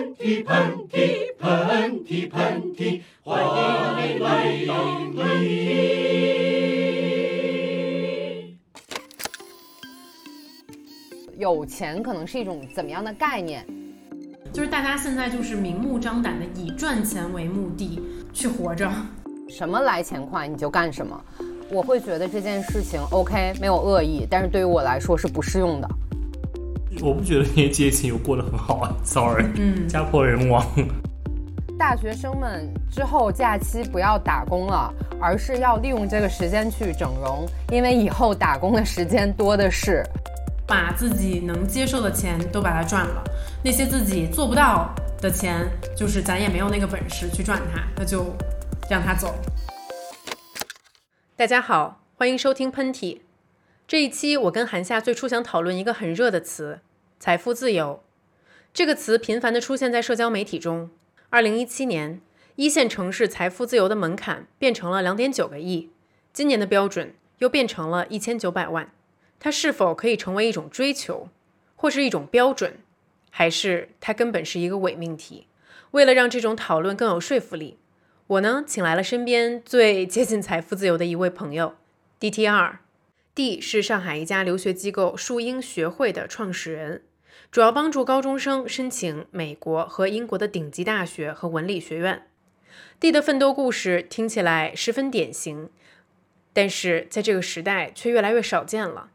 [0.00, 0.56] 喷嚏喷
[0.88, 3.50] 嚏喷嚏喷嚏，欢迎
[4.14, 4.74] 你来到
[5.14, 5.50] 喷嚏。
[11.36, 13.62] 有钱可能是一种怎么样的概念？
[14.50, 18.00] 就是大家现在就是明目张胆的以赚钱为目的
[18.32, 18.90] 去活着，
[19.50, 21.22] 什么来钱快你就干什么。
[21.70, 25.88] 我会觉得这件事情 OK 没有恶意，但是对于我来说是不适用的。
[27.02, 30.62] 我不觉得那些阶层有过得很好啊，sorry，嗯，家破人亡。
[31.78, 40.04] 大学生们之后假期不要打工了，而是要利用这个时间去整容，因为以后打工的时间多的是。
[40.66, 43.24] 把自己能接受的钱都把它赚了，
[43.64, 48.26] 那些自己做不到的钱，就是咱也没有那个本事去赚它，那就
[48.90, 49.34] 让它走。
[51.34, 53.20] 大家好，欢迎收听喷嚏。
[53.88, 56.78] 这一期我跟韩夏最初想讨论一个很热的词——
[57.20, 58.02] 财富自由。
[58.72, 60.88] 这个词频繁地出现在社交媒体中。
[61.28, 62.18] 二零一七年，
[62.56, 65.90] 一线城市财富自由的门槛变成了两点九个亿，
[66.32, 68.90] 今年的标准又变成了一千九百万。
[69.38, 71.28] 它是否可以成为一种追求，
[71.76, 72.78] 或是一种标准，
[73.28, 75.46] 还是它根本是一个伪命题？
[75.90, 77.76] 为了让这种讨论更有说服力，
[78.28, 81.74] 我呢请来了身边最接近财富自由的一位朋友
[82.18, 82.78] ，DTR。
[83.32, 87.02] D 是上海一家留学机构树英学会的创始人，
[87.50, 92.28] 主要帮助高中生申请美国和英国的顶级大学和文理学院。
[93.00, 95.68] D 的奋斗故事听起来十分典型，
[96.52, 99.10] 但是在这个时代却越来越少见了。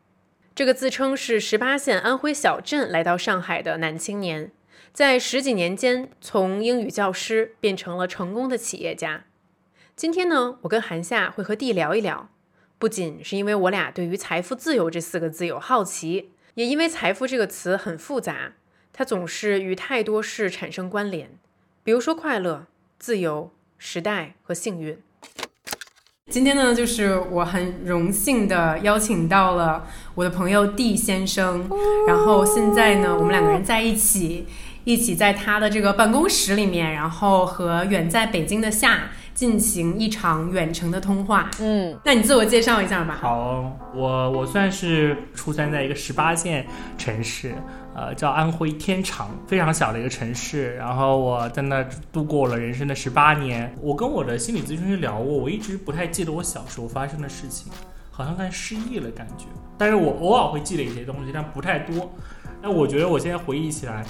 [0.54, 4.52] 这个自称是十八线安徽小镇来到上海的男青年，
[4.92, 9.24] 在十几年间从英语教师变成了成功的企业家。
[9.96, 12.28] 今天呢，我跟韩夏会和 D 聊一聊，
[12.78, 18.54] 不仅是因为我俩对于“财富自由”这四个字有好奇，也因为“财富”这个词很复杂，
[18.94, 21.30] 它总是与太多事产生关联，
[21.84, 22.66] 比如说快乐、
[22.98, 24.98] 自由、时代和幸运。
[26.32, 29.86] 今天呢，就是我很荣幸的邀请到了
[30.16, 31.70] 我的朋友 D 先生，
[32.08, 34.48] 然后现在呢，我们两个人在一起，
[34.86, 41.52] 一起在他的这个办公室里面，然后和远在北京的夏进行一场远程的通话。
[41.60, 43.20] 嗯，那你自我介绍一下吧。
[43.22, 46.66] 好，我我算是出生在一个十八线
[46.98, 47.54] 城市。
[47.94, 50.76] 呃，叫安徽天长，非常小的一个城市。
[50.76, 51.82] 然后我在那
[52.12, 53.74] 度过了人生的十八年。
[53.80, 57.72] 我跟我的心理咨询师聊过，我一直不太记得我小时候发生的事情，
[58.12, 59.46] 好像快失忆了感觉。
[59.78, 62.12] 但是我偶尔会记得一些东西，但不太多。
[62.62, 64.04] 那我觉得我现在回忆起来。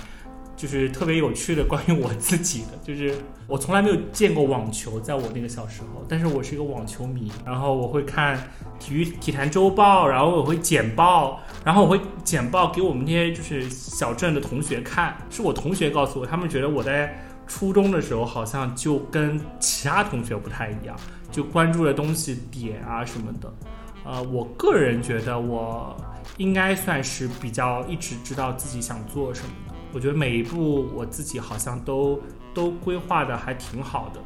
[0.55, 3.13] 就是特别有趣的关于我自己的， 就是
[3.47, 8.39] 我从来没有见过网球，在我那个小时候，但是我是一个网球迷，然后我会看
[8.79, 17.13] 体育体坛周报，然后我会剪报，然后我会剪报给我们那些就是小镇的同学看，是我同学告诉我，他们觉得我在
[17.47, 20.95] 初中的时候好像就跟其他同学不太一样，
[21.31, 23.53] 就关注的东西点啊什么的，
[24.05, 25.95] 呃，我个人觉得我
[26.38, 29.64] 应该算是比较一直知道自己想做什么。
[29.95, 32.22] 我觉得每一步我自己好像都
[32.53, 34.19] 都规划的还挺好的，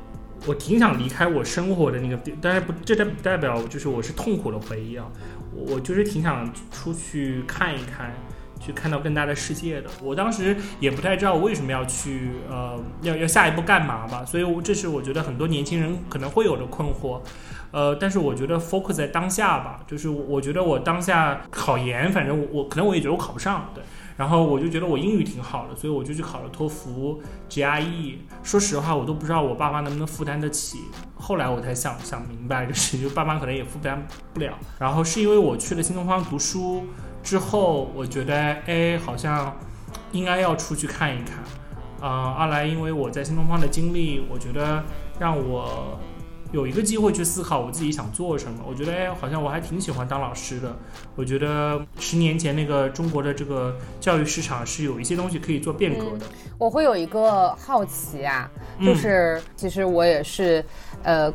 [0.47, 5.05] 我挺想离开我生活的那个地，但是不，这代不代表就是我是痛苦的回忆啊，
[5.53, 8.11] 我就是挺想出去看一看，
[8.59, 9.91] 去看到更大的世界的。
[10.01, 17.21] 我当时也不太知道我为什么要去，呃，要要下一步干嘛吧，所以这是我觉得很多年轻人可能会有的困惑，
[17.69, 23.83] 呃，但是我觉得 focus 在当下吧，就是我觉得我当下考研，反正我我可能我也觉得我考不上，对。
[24.19, 28.17] 然后我就觉得我英语挺好的，所以我就去考了托福、GRE。
[28.43, 30.79] 说实话，我都不知道我爸妈能不能负担得起。
[31.15, 34.53] 后来我才想想明白，就 是就爸妈可能也负担不了。
[34.77, 36.83] 然后是因为我去了新东方读书
[37.23, 38.35] 之后，我觉得
[38.65, 39.55] 哎，好像
[40.11, 41.41] 应该要出去看一看。
[42.01, 44.83] 啊，二来因为我在新东方的经历，我觉得
[45.17, 45.97] 让我。
[46.51, 50.75] 有一个机会去思考我自己想做什么，我觉得哎，好像我还挺喜欢当老师的。
[51.15, 56.25] 我觉得十年前那个中国的这个教育市场是有一些东西可以做变革的。
[56.57, 58.49] 我会有一个好奇啊，
[58.83, 60.65] 就是其实我也是，
[61.03, 61.31] 呃，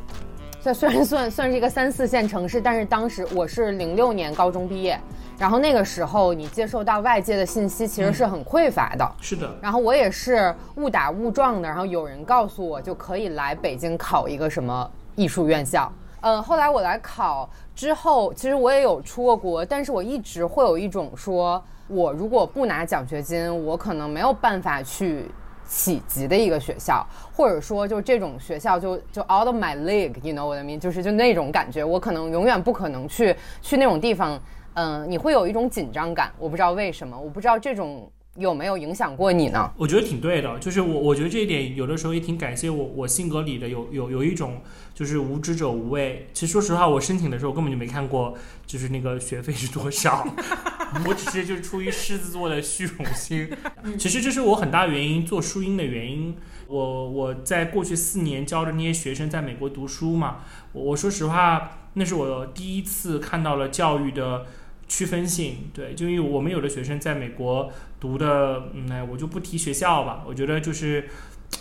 [0.61, 5.01] 虽虽然算算是一个三四线城市，但是当时我是零六年高中毕业，
[5.39, 9.09] 然后那个时候你接受到外界的信息其实是很匮乏的。
[9.21, 9.57] 是的。
[9.63, 14.91] 然后我也是误打误撞的，然后有人告诉我就可以来北京考一个什么。
[15.17, 15.91] 艺术院校，
[16.21, 25.31] 嗯，后来我来考之后，其实我也有出过国，但是我一直会有一种说，我如果不拿奖学金，我可能没有办法去
[25.67, 34.41] 企及的一个学校，或者说就这种学校就就 out of my league，you know what I mean，就是就那种感觉，我可能永远不可能去去那种地方，
[34.75, 39.71] 嗯，你会有一种紧张感，我不知道为什么，我不知道这种有没有影响过你呢？
[39.77, 44.61] 我觉得挺对的，就是我我觉得这一点有的时候也挺感谢我我性格里的有有有一种
[44.93, 46.29] 就是无知者无畏。
[46.35, 48.37] 其实说实话，我申请的时候根本就没看过
[48.67, 50.27] 就是那个学费是多少，
[51.07, 53.49] 我只是就是出于狮子座的虚荣心。
[53.97, 56.37] 其实这是我很大原因做书音的原因。
[56.67, 60.39] 我我在过去四年教的那些学生在美国读书嘛，
[60.73, 64.47] 我我说实话，那是我第一次看到了教育的。
[64.87, 70.23] 区分性，对，就因为我们有的学生在美国读的，嗯，哎，我就不提学校吧。
[70.27, 71.09] 我觉得就是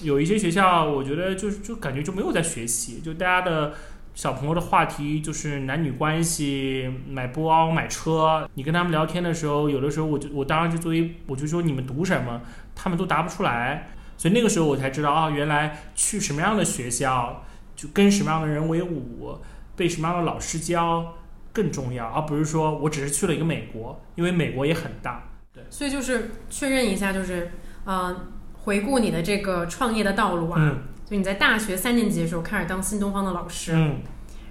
[0.02, 3.74] 有一些学校，我觉得就是就感觉就没有在学习，就大家的
[4.14, 8.48] 小朋友的话题就是男女关系、买包、买车。
[8.56, 12.42] 你跟他们聊天的时候，有的时候我就我当然就作为我就说你们读什么，
[12.76, 13.90] 他们都答不出来。
[14.18, 17.44] 所以那个时候我才知道啊，原来去什么样的学校，
[17.76, 19.40] 就跟什么样的人为伍，
[19.76, 21.16] 被什么样的老师教。
[21.54, 25.24] 更重要，而不是说我只是去了一个美国，因为美国也很大。
[25.54, 27.52] 对，所以就是确认一下，就是
[27.86, 28.16] 呃，
[28.54, 33.98] 回顾你的这个创业的道路啊，就你在大学三年级的时候开始当新东方的老师，嗯，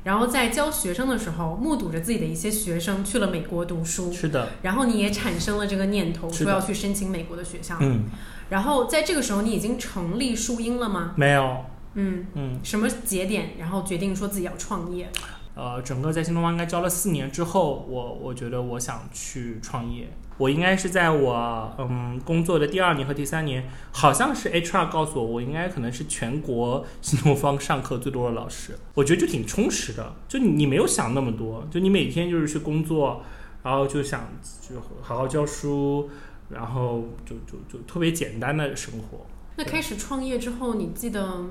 [0.04, 8.04] 然后在教学生的时候，目睹着自己的一些学生去了美国读书，是的，然后你也产生了这个念头，说要去申请美国的学校，嗯，
[8.50, 11.14] 然后在这个时候，你已经成立树英了吗？
[11.16, 11.64] 没有，
[11.94, 12.26] 嗯。
[12.34, 15.10] 嗯，什么节点，然后决定说自己要创业？
[15.54, 20.08] 呃，整个在新东方应该教了四年之后，我我觉得我想去创业。
[20.38, 28.76] 我应该是在我嗯工作的第二年和第三年，好像是 HR 告诉我，我应该可能是全国新东方上课最多的老师。
[28.94, 33.22] 我觉得就挺充实的，就你没有想那么多，就你每天就是去工作，
[33.62, 34.26] 然后就想
[34.66, 36.08] 就好好教书，
[36.48, 39.26] 然后就就就特别简单的生活。
[39.56, 41.44] 那开始创业之后，你记得？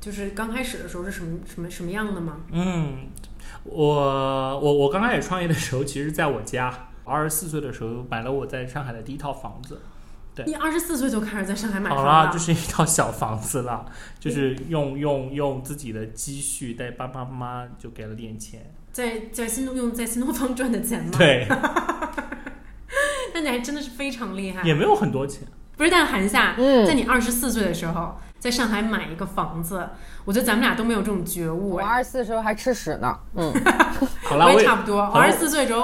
[0.00, 2.36] 就是刚开始的时候是什么什么什么样的吗？
[2.52, 3.08] 嗯，
[3.64, 9.80] 我我我刚开始创业的时候，其实在我家，二十四岁的时候买了我在上海的第一套房子。
[10.34, 12.32] 对，你二十四岁就开始在上海买房了？
[12.32, 13.84] 就是一套小房子了，
[14.20, 21.10] 就是用用用自己的积蓄带爸爸妈妈就给了点钱，在在新东用在新东方赚的钱吗？
[21.18, 21.46] 对，
[23.34, 25.42] 那你还真的是非常厉害，也没有很多钱。
[25.76, 26.56] 不是，但韩夏，
[26.86, 28.16] 在你二十四岁的时候。
[28.38, 29.88] 在上海买一个房子，
[30.24, 31.76] 我觉得咱们俩都没有这种觉悟。
[31.76, 33.52] 我二十四的时候还吃屎呢， 嗯，
[34.22, 34.98] 好了，我也差不多。
[34.98, 35.74] 我二十四岁的时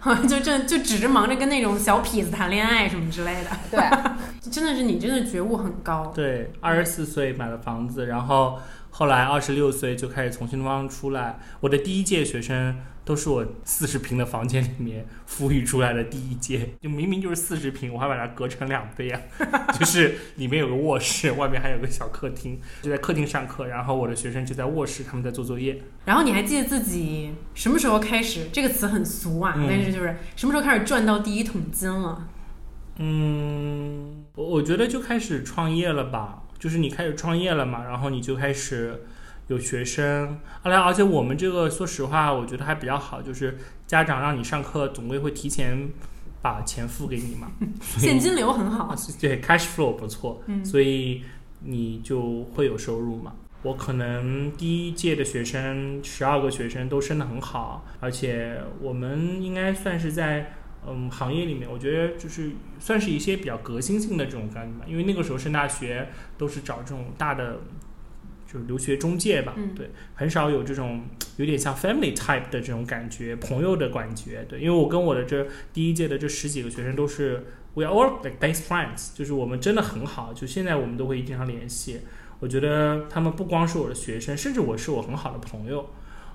[0.00, 3.50] 候，就正就只是忙着跟那种小痞子谈恋爱什么之类的。
[3.70, 3.80] 对，
[4.50, 6.12] 真的是你真的觉悟很高。
[6.14, 8.58] 对，二十四岁买了房子，然后
[8.92, 11.40] 后来二十六岁就开始从新东方出来。
[11.58, 12.76] 我的第一届学生。
[13.04, 19.20] 都是我四十平的房间里面孵育出来的第一届，就明明就是四十平，我还把它隔成两倍啊！
[19.76, 25.82] 就是里面有个卧室，外面还有个小客厅，就在客厅上课，然后我的学生就在卧室，他们在做作业。
[26.04, 28.46] 然后你还记得自己什么时候开始？
[28.52, 32.28] 这个词很俗啊，但是就是什么时候开始赚到第一桶金了？
[32.98, 39.02] 嗯，我我觉得就开始创业了吧，就是你开始创业了嘛，然后你就开始。
[39.48, 45.90] 有学生，后来而且我们这个说实话，我觉得还比较好，就是家长让你上课，总归会提前
[46.40, 47.50] 把钱付给你嘛，
[47.98, 51.22] 现金流很好，对，cash flow 不错，所以
[51.64, 53.34] 你就会有收入嘛。
[53.62, 60.54] 我可能第一届的学生十二个学生都升得很好，而且我们应该算是在
[60.86, 67.60] 嗯行业里面，我觉得就是算是一些比较革新性的这种概念吧，因为那个时候升大学都是找这种大的。
[68.44, 71.04] 就是留学中介吧，对，很少有这种
[71.38, 82.00] 有点像 family type 的这种感觉，朋友的感觉，对，因为我跟我的这第一届的这十几个学生都是 we are all like best friends，就是我们真的很好，就现在我们都会经常联系。
[82.40, 85.88] 我觉得他们不光是我的学生，甚至我是我很好的朋友，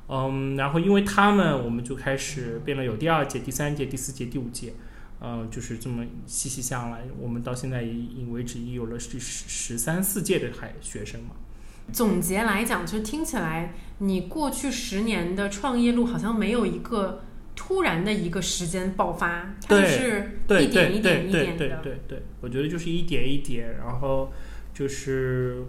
[0.10, 4.74] 嗯，然后因为他们，我们就开始变得，有第二届、第三届、第四届、第五届，
[5.20, 11.32] 嗯，就是这么细细下来，我们到现在已为止已有了十十三四届的还学生嘛。
[11.92, 17.24] 总结来讲，就听起来你过去十年的创业路好像没有一个
[17.56, 21.58] 突然的一个时间爆发，它是一点一点一点的。
[21.58, 24.32] 对对对，我觉得就是一点一点，然后
[24.74, 25.64] 就是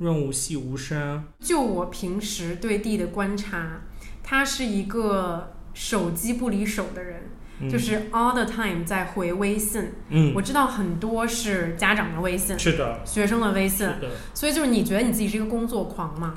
[0.00, 1.24] 润物细无声。
[1.38, 3.82] 就我平时对地的观察，
[4.22, 7.22] 他是一个手机不离手的人。
[7.70, 13.86] 就是 all the time 在回微信，嗯，我知道很多是家长的微信，是的，学生的微信，
[14.32, 16.34] 所以就是你觉得你自己是一个工作狂吗？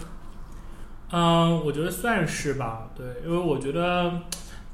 [1.11, 4.23] 嗯，我觉得算是吧，对，因为我觉得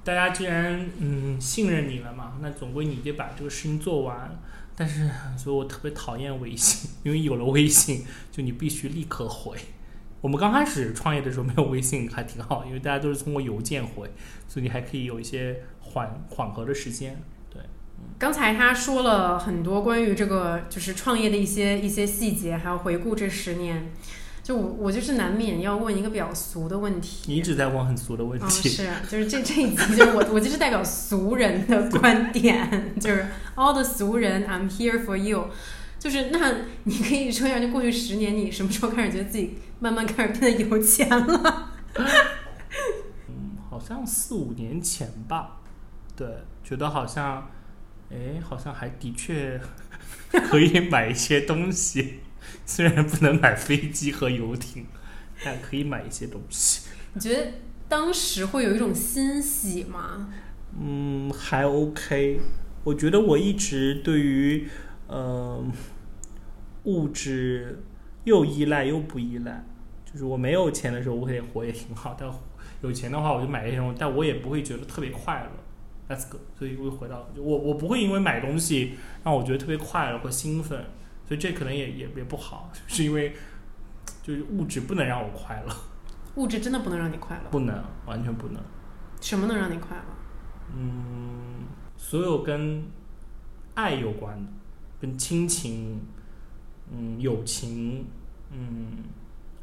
[0.03, 4.39] 大家既然嗯信任你了嘛，那总归你得把这个事情做完。
[4.79, 9.57] 但是，所以我特别讨厌微信，因为有了微信，就你必须立刻回。
[10.21, 14.09] 我们刚开始创业的时候没有微信还挺好，因为大家都是通过邮件回，
[14.48, 17.21] 所以你还可以有一些缓缓和的时间。
[17.50, 17.62] 对，
[18.17, 23.91] 刚才他说了很多关于这个就是创业的一些一些细节，还有回顾这十年。
[24.50, 27.20] 就我我就是难免要问一个比较俗的问题。
[27.27, 28.68] 你一直在问很俗的问哦，题。
[28.68, 35.50] 是啊，就是这这一集就是我我就是代表俗人的 观点，就是 all the 俗人，I'm here for you。
[36.00, 36.51] 就是那
[36.86, 41.70] 你可以说一下，就过去十年，你什么时候开始觉得自己慢慢开始变得有钱了？
[43.29, 45.58] 嗯好像四五年前吧，
[46.15, 46.27] 对，
[46.63, 47.51] 觉得好像，
[48.10, 49.62] 哎，好像还的确
[50.50, 52.22] 可以买一些东西，
[52.70, 54.86] 虽然不能买飞机和游艇，
[55.44, 56.88] 但可以买一些东西。
[57.16, 57.54] 你觉得
[57.88, 60.32] 当时会有一种欣喜吗？
[60.80, 62.40] 嗯，还 OK。
[62.84, 64.68] 我觉得我一直对于，
[65.08, 65.66] 呃，
[66.84, 67.82] 物质
[68.26, 69.66] 又依赖又不依赖。
[70.06, 72.32] 就是我没有钱的时候，我可以活也挺好；但
[72.84, 76.16] 有钱的话，我就买一些东西，但我也不会觉得特别快乐。
[76.16, 76.44] That's good。
[76.58, 80.86] 所以我又回到我我不会因为买东西让我觉得特别快乐或兴奋，
[81.29, 83.33] 所以这可能也也也不好， 是因为
[84.21, 85.74] 就是物质不能让我快乐，
[86.36, 88.62] 物质真的不能让你快乐，不能，完全不能。
[89.21, 90.03] 什么能让你快乐？
[90.75, 91.65] 嗯，
[91.98, 92.83] 所有跟
[93.75, 94.51] 爱有关的，
[95.00, 96.01] 跟亲情、
[96.91, 98.07] 嗯友情、
[98.51, 98.88] 嗯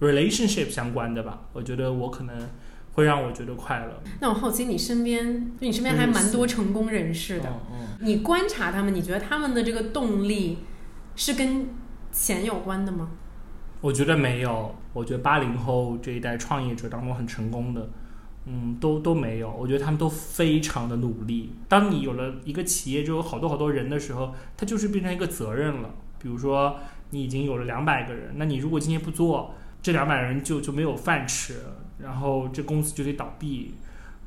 [0.01, 2.49] relationship 相关的吧，我觉得我可能
[2.93, 4.03] 会让我觉得快乐。
[4.21, 10.59] 那我好奇，你身边就你身边还蛮多成功人士的，嗯嗯，你观察他们，你觉得他们的这个动力
[11.17, 11.67] 是跟
[12.13, 13.11] 钱有关的吗？
[13.81, 17.89] 我觉得没有，我觉得八零后这一代创业者当中很成功的。
[18.49, 21.53] 嗯，都都没有，我觉得他们都非常的努力。
[21.69, 25.91] 当你有了一个企业，就有好多好多人的时候，它就是变成一个责任了。
[26.21, 26.77] 比如说，
[27.11, 31.57] 你已经有了两百个人，那你如果今天不做，这两百人就就没有饭吃，
[31.99, 33.75] 然后这公司就得倒闭。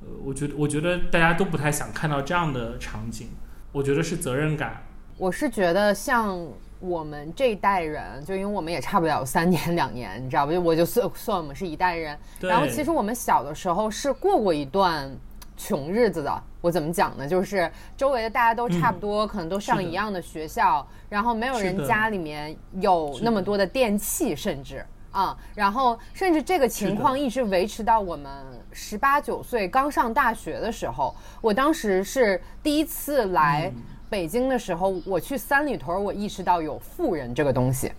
[0.01, 3.29] 呃，我觉得我觉得大家都不太想看到这样的场景。
[3.71, 4.83] 我觉得是责任感。
[5.17, 6.45] 我是觉得像
[6.79, 10.51] 我们这一代人，就因为我们也差不了三年两年，你知道吧？
[10.51, 12.17] 就我就算算我们是一代人。
[12.39, 15.09] 然后其实我们小的时候是过过一段
[15.57, 16.43] 穷日子的。
[16.61, 17.25] 我怎么讲呢？
[17.25, 24.85] 就是周围的大家都差不多，可能都上一样的学校，然后没有人家里面有那么多的电器，甚至。
[25.11, 28.31] 啊、然后甚至这个情况一直维持到我们
[28.71, 31.15] 十八九岁刚上大学的时候。
[31.41, 33.71] 我当时是第一次来
[34.09, 37.91] 北京的时候，我去三里屯，我意识到有富人这个东西。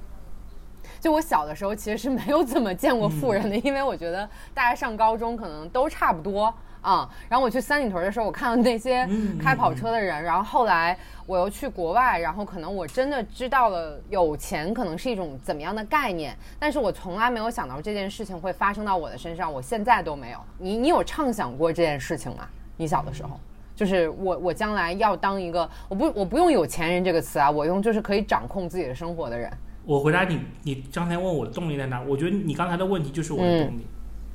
[1.01, 9.09] 就我小的时候其实是没有怎么见过富人的，因为我觉得大家上高中可能都差不多啊、然后我去三里屯的时候，我看到那些
[9.39, 10.97] 开跑车的人，然后后来
[11.27, 20.39] 我又去国外，然后可能我真的知道了有钱可能是一种怎么样的概念，但是我从来没有想到这件事情会发生到我的身上，我现在都没有。
[20.59, 22.49] 你你有畅想过这件事情吗？
[22.77, 23.39] 你小的时候？
[23.77, 29.51] 就是我，我将来要当一个，我不，我不用有钱人这个词啊，我用就是可以掌控自己的生活的人。
[29.87, 32.03] 我回答你，你刚才问我的动力在哪？
[32.03, 33.87] 我觉得你刚才的问题就是我的动力，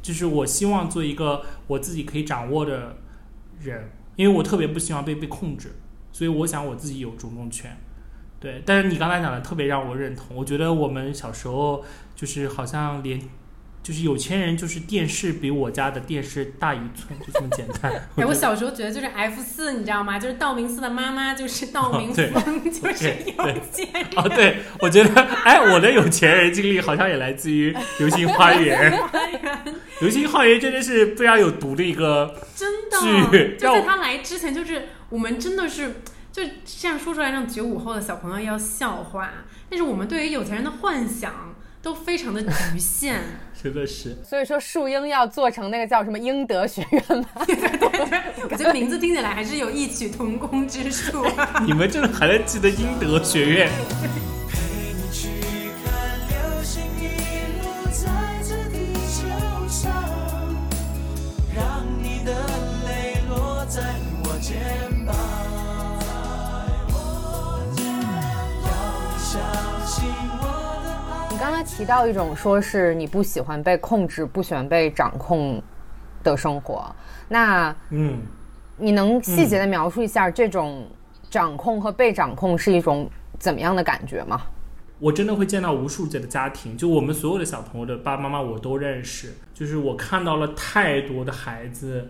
[0.06, 2.98] 就是我希望做一个我自己可以掌握的
[3.60, 5.72] 人，因为我特别不希望被被控制，
[6.12, 7.76] 所以我想我自己有主动权。
[8.40, 11.84] 对，但是你刚才讲的特别让我认同，我觉得我们小时候
[12.16, 13.20] 就是好像连。
[13.86, 17.92] 就是有钱人，就是电视比我家的电视大一寸，就这么简单。
[18.18, 20.18] 哎，我小时候觉得就是 F 四，你知道吗？
[20.18, 24.06] 就是道明寺的妈妈就是道明对峰， 就是有钱人。
[24.16, 28.92] 哦，对，我觉得，哎，我的有钱人经历好像也来自于 《流星花园》。
[30.00, 36.02] 《流星花园》真的是非常有毒的一个，真剧的，就在他来之前，就是我们真的是
[36.32, 39.32] 就这样说出来，让九五后的小朋友要笑话。
[39.70, 41.54] 但是我们对于有钱人的幻想
[41.86, 43.22] 都非常的局限。
[43.62, 44.18] 真的是。
[44.28, 47.28] 所以说，树英要做成那个叫什么英德学院吗？
[48.50, 51.24] 我觉得名字听起来还是有异曲同工之处。
[51.64, 53.70] 你们真的还在记得英德学院？
[64.48, 64.85] 陪
[71.46, 71.52] 的爱。
[71.52, 75.62] 你刚才提到一种说是你不喜欢被控制、不喜欢被掌控
[76.24, 76.94] 的生活，
[77.28, 78.20] 那嗯，
[78.78, 80.88] 你能细节的描述一下这种
[81.30, 84.42] 掌控和被掌控是一种怎么样的感觉吗？
[85.00, 92.10] 我真的会见到无数节的家庭，就我们所有的小朋友的爸爸妈妈我都认识，就是我看到了太多的孩子，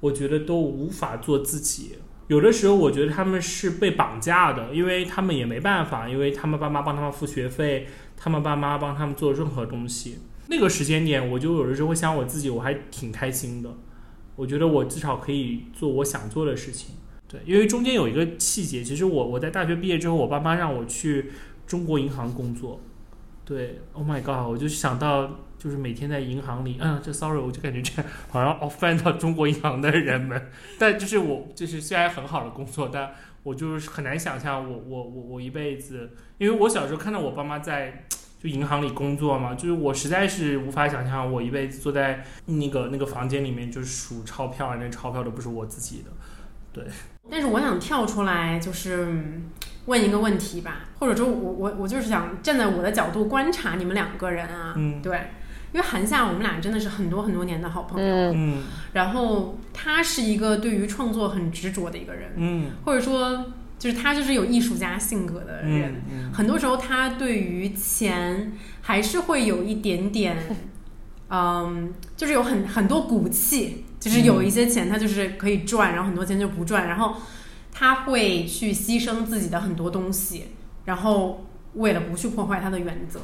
[0.00, 1.98] 我觉得都无法做自己。
[2.26, 10.18] 有的时候我觉得他们是被绑架的，因为他们也没办法，因为他们爸妈帮他们付学费，他们爸妈帮他们做任何东西。
[10.48, 13.76] 那个时间点，我就有的时候会想我自己，我还挺开心的。
[14.36, 16.96] 我觉得我至少可以做我想做的事情。
[17.26, 21.30] 对，因为中间有一个细节，其实我我在大学毕业之后，我爸妈让我去
[21.66, 22.80] 中国银行工作。
[23.44, 24.48] 对，Oh my god！
[24.48, 30.50] 我就想到就是每天在银行里，嗯，这 sorry，我就感觉这好像 offend 到中国银行的人们。
[30.78, 38.06] 但就是我就是虽然很好的工作，但我就是很难想象我我我我一辈子，因为我小时候看到我爸妈在
[38.42, 46.10] 就银行里工作嘛，就是我实在是无法想象我一辈子坐在那个那个房间里面就是数钞票，那钞票都不是我自己的。
[46.72, 46.84] 对，
[47.30, 49.22] 但是我想跳出来，就是
[49.86, 55.02] 问一个问题吧，或者说我我我就是想站在我的角度观察你们两个人啊，嗯。
[55.02, 55.30] 对，
[55.72, 58.34] 因为韩夏我们俩真的是很多很多年的好朋友，嗯。
[58.34, 58.62] 嗯
[58.92, 62.70] 然后他是一个对于创作很执着的一个人，嗯。
[62.84, 66.32] 或者说就是他就是有艺术家性格的人，嗯嗯。
[66.32, 70.36] 很多时候他对于钱还是会有一点点，
[71.28, 77.16] 嗯，就是有很很多骨气，就是有一些钱他就是可以赚，然后很多钱就不赚，然后
[77.74, 80.46] 他会去牺牲自己的很多东西，
[80.84, 83.20] 然后为了不去破坏他的原则。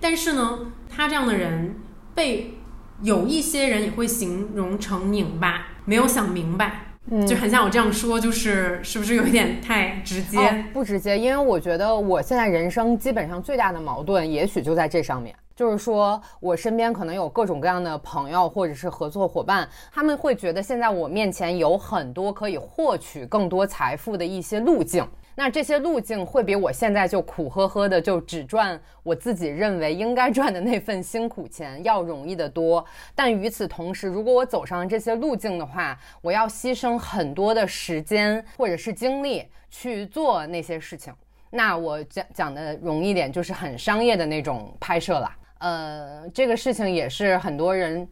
[0.00, 1.74] 但是呢，他这样的人
[2.14, 2.54] 被
[3.02, 10.38] 有一些人也会形容成拧巴，没有想明白，嗯就很像我这样说，就是是不是有一点太直接？
[10.38, 15.34] 哦，不直接，因为我觉得我现在人生基本上最大的矛盾，也许就在这上面。
[15.56, 25.06] 就是说我身边可能有各种各样的朋友或者是合作伙伴，他们会觉得现在我面前有很多可以获取更多财富的一些路径。
[25.34, 32.84] 那这些路径会比我现在就苦呵呵的就只赚我自己认为应该赚的那份辛苦钱要容易得多。
[33.14, 41.14] 但与此同时，如果我走上这些路径的话，我要牺牲很多的时间或者是精力去做那些事情。
[41.50, 45.36] 那我讲讲的容易点，就是很商业的那种拍摄啦。
[45.58, 48.08] 呃，这个事情也是很多人，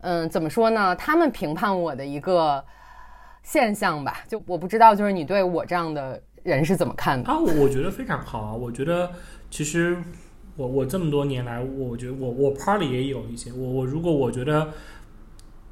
[0.00, 0.94] 嗯，怎么说呢？
[0.96, 2.64] 他们评判我的一个
[3.42, 4.24] 现象吧。
[4.28, 7.30] 就我不知道，就是你对我这样的人是怎么看的？
[7.30, 8.52] 啊，我我觉得非常好啊！
[8.52, 9.12] 我觉得
[9.50, 9.96] 其实
[10.56, 14.72] 我我这么多年来，我觉得我我 party 也有一些，我我如果我觉得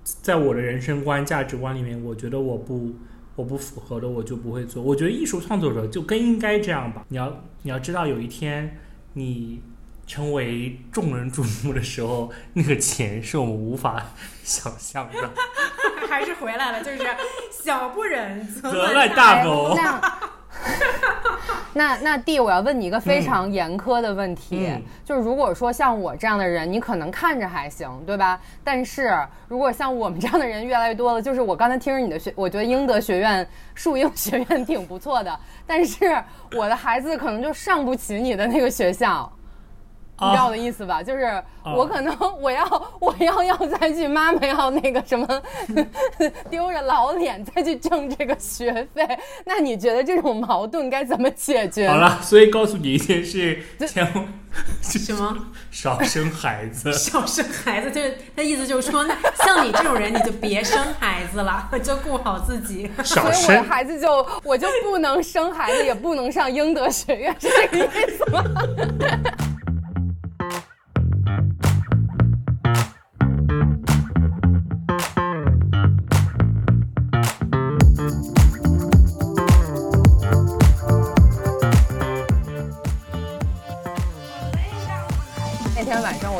[0.02, 2.94] 在我的人生观、价值观里面，我觉得我不
[3.37, 4.83] 我不符合的，我就不会做。
[4.83, 7.04] 我觉得艺术创作者就更应该这样吧。
[7.09, 8.78] 你要你要知道，有一天
[9.14, 9.62] 你
[10.07, 14.02] 成为众人瞩目的时候，那个钱是我们无法
[14.42, 15.31] 想象的。
[16.09, 16.98] 还是回来了，就是
[17.50, 19.76] 小不忍则 则乱大谋
[21.74, 28.40] 那样那那弟，我要问你一个非常严苛的问题，嗯就是如果说像我这样的人，你可能看着还行，对吧？
[28.64, 29.16] 但是
[29.46, 36.20] 如果像我们这样的人越来越多了，就是我刚才听着你的学，我觉得英德学院、树英学院挺不错的，但是
[36.56, 39.30] 我的孩子可能就上不起你的那个学校。
[40.20, 41.02] 你知道我的意思吧？
[41.02, 42.64] 就是我可能我要
[42.98, 45.26] 我要要再去妈妈要那个什么
[46.50, 49.07] 丢着老脸再去挣这个学费，
[49.44, 51.88] 那你觉得这种矛盾该怎么解决？
[51.88, 54.26] 好，了，所以告诉你一件事，千万
[54.83, 55.37] 什么
[55.70, 56.92] 少生孩子。
[56.92, 62.90] 少生孩子，就是他意思就是说，那像你这种人，你就别生孩子了，就顾好自己。
[63.04, 68.42] 所以我的少生，孩子就我就不能生孩子，也不能上英德学院，是这个意思吗？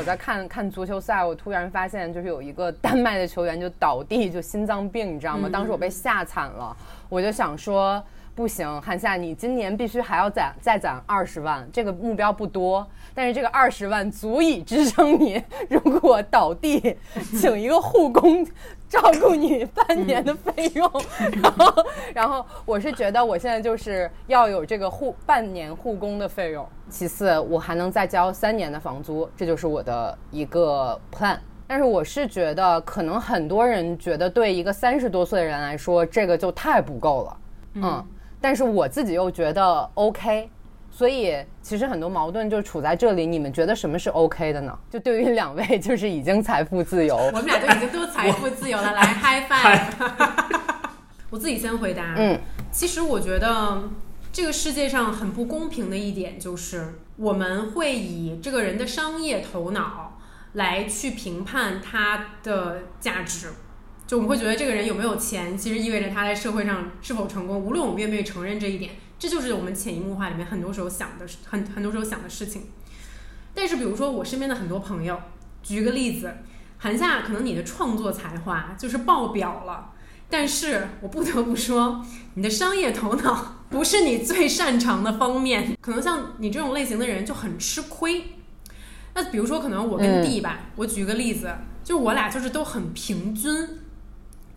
[0.09, 5.49] 在看看足球赛，我突然发现就是有一个丹麦的球员就倒地，就心脏病，你知道吗？
[5.53, 6.77] 当时我被吓惨了，
[7.09, 8.03] 我就想说。
[8.39, 16.97] 不行，韩夏，你今年必须还要攒再攒二十万，这个目标不多，但是这个二十万足以支撑你，如果倒地，
[17.37, 18.47] 请一个护工
[18.89, 20.89] 照顾你半年的费用。
[21.43, 26.65] 然后，然后我是觉得我现在就是要有这个护半年护工的费用。
[26.89, 31.37] 其次，我还能再交三年的房租，这就是我的一个 plan。
[31.67, 37.37] 但是我是觉得，可能很多人觉得对一个三十多岁的人来说，这个就太不够了。
[37.75, 38.07] 嗯，
[38.41, 40.51] 但是我自己又觉得 OK。
[40.91, 43.25] 所以其实很多矛盾就处在这里。
[43.25, 44.77] 你们觉得什么是 OK 的呢？
[44.91, 49.81] 就对于两位，就是已经财富自由，我们俩都已经都财富自由了，来 high five。
[51.31, 52.15] 我自己先回答。
[52.17, 52.41] 嗯，
[52.73, 53.85] 其实我觉得
[54.33, 60.19] 这个世界上很不公平的一点就是，我们会以这个人的商业头脑
[60.55, 63.53] 来去评判他的价值。
[64.09, 67.61] 就我们会觉得这个人有没有钱，其实意味着他在社会上是否成功。
[67.61, 72.63] 无论我们愿不愿意承认这一点，这就是我们潜移默化里面很多时候想的，很很多时候想的事情。
[73.55, 75.21] 但是比如说我身边的很多朋友，
[75.63, 76.33] 举个例子，
[76.79, 79.91] 韩夏，可能你的创作才华就是爆表了，
[80.31, 88.25] 但是我不得不说，你的商业头脑 不是你最擅长的方面，可能像你这种类型的人就很吃亏。
[89.13, 91.53] 那比如说，可能我跟 D 吧，我举个例子，
[91.85, 93.69] 就我俩就是都很平均，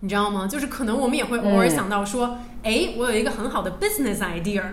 [0.02, 0.48] 你知道吗？
[0.48, 4.64] 就是可能我们也会偶尔想到说，哎，我有一个很好的 business idea，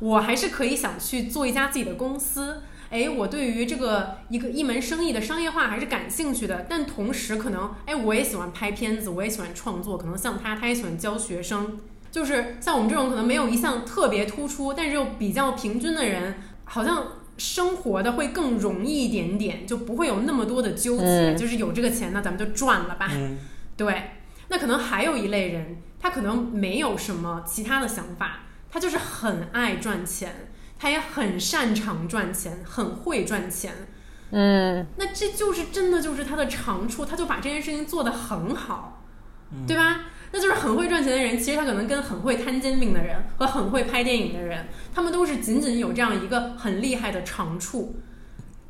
[0.00, 2.62] 我还是可以想去做一家自己的公司。
[2.90, 11.78] 哎，我对于这个一个一门生意的商业化还是感兴趣的，但同时可能，哎，我也喜欢拍片子，我也喜欢创作，可能像他，他也喜欢教学生，
[12.10, 17.06] 就是像我们这种可能没有一项特别突出，但是又比较平均的人，好像
[17.38, 23.08] 生活的会更容易一点点，就不会有那么多的纠结，就是有这个钱，那咱们就赚了吧。
[23.12, 23.38] 嗯
[23.74, 24.02] 对，
[24.52, 33.72] 那可能还有一类人，他可能没有什么其他的想法，他就是很爱赚钱，他也很擅长赚钱，很会赚钱。
[34.30, 39.02] 嗯，那这就是真的就是他的长处，他就把这件事情做得很好，
[39.66, 40.02] 对吧？
[40.32, 47.96] 那就是很会赚钱的人，其实他可能跟很会摊煎饼的人和很会拍电影的人，他们都是仅仅有这样一个很厉害的长处，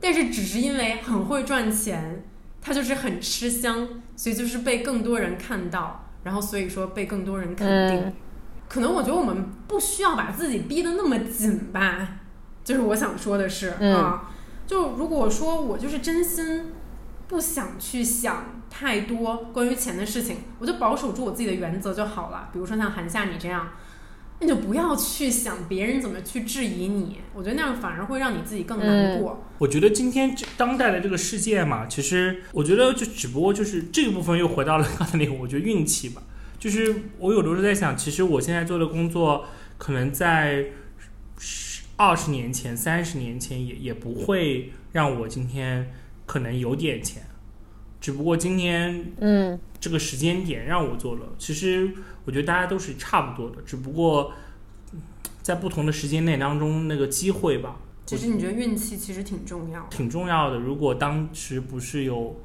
[0.01, 2.25] 但是只是因为很会赚钱，
[2.62, 8.01] 他就是很吃香，所以就是被更多人看到，然后所以说被更多人肯定。
[8.01, 8.12] 嗯
[8.68, 12.09] 可能我觉得我们不需要把自己逼得那么紧吧，
[12.64, 14.31] 就是我想说的是、嗯啊，
[14.66, 16.72] 就如果说我就是真心
[17.29, 22.48] 不想去想太多关于钱的事情，我就保守住我自己的原则就好了。
[22.51, 23.68] 比如说像韩夏你这样，
[24.43, 29.45] 那就不要去想别人怎么去质疑你，我觉得那样反而会让你自己更难过。
[29.59, 36.21] 我觉得今天这当代的这个世界嘛，其实我觉得就只不过就是这个部分又回到了 刚才那个，我觉得运气吧。
[36.59, 39.47] 就是我有的时候在想，其实我现在做的工作，
[39.79, 40.67] 可能在
[41.97, 45.93] 二十年前、三十年前也也不会让我今天
[46.27, 47.23] 可能有点钱，
[48.01, 51.27] 只不过今天嗯这个时间点让我做了。
[51.38, 51.92] 其实
[52.25, 54.33] 我觉得大家都是差不多的，只不过
[54.92, 55.03] 嗯
[55.42, 59.88] 在不同的时间内当中，那个机会吧，其实你觉得运气其实挺重要的。
[59.90, 60.57] 挺重要的。
[60.57, 62.40] 如果当时不是有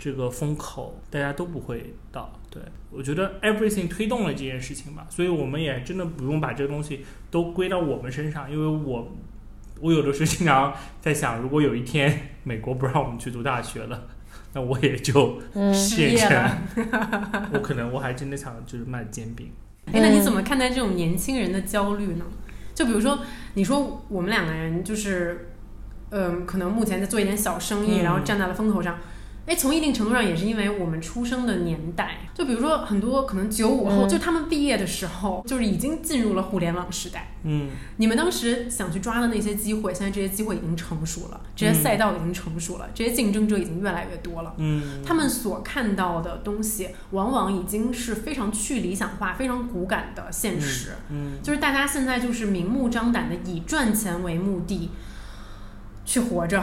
[0.00, 2.32] 这个风口，大家都不会到。
[2.50, 9.12] 对我觉得 everything 推动了这件事情吧，所以我们也真的不用把这个东西都归到我们身上，因为我
[9.80, 14.08] 我有的时候经常在想，如果有一天美国不让我们去读大学了，
[14.54, 16.86] 那我也就嗯变业了成
[17.52, 19.50] 我可能我还真的想就是卖煎饼。
[19.86, 22.24] 哎，那你怎么看待这种年轻人的焦虑呢？
[22.74, 23.18] 就比如说，
[23.54, 25.48] 你说我们两个人就是，
[26.10, 28.98] 嗯、可能目前在做一点小生意，嗯然后站在了风口上。
[29.44, 37.28] 哎，从一定程度上也是因为我们出生的年代，就比如说很多可能九五后，嗯就他们毕业的时候，就是已经进入了互联网时代。
[37.44, 44.54] 嗯你们当时想去抓的那些机会，现在这些机会已经成熟了，这些赛道已经成熟了，这些竞争者已经越来越多了。
[44.58, 50.90] 嗯他们所看到的东西，往往已经是非常去理想化、非常骨感的现实。
[51.10, 54.90] 嗯就是大家现在就是明目张胆的以赚钱为目的
[56.04, 56.62] 去活着，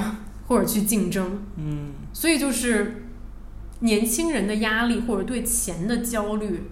[0.49, 3.03] 或者去竞争，嗯所以就是
[3.81, 6.63] 年轻人的压力或者对钱的焦虑